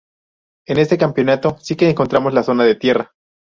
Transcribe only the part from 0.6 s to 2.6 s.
En este campeonato sí que encontramos la